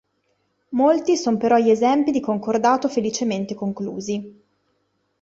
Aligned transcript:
Molti 0.69 1.15
son 1.15 1.37
però 1.37 1.57
gli 1.59 1.69
esempi 1.69 2.09
di 2.09 2.19
concordato 2.21 2.89
felicemente 2.89 3.53
conclusi. 3.53 4.35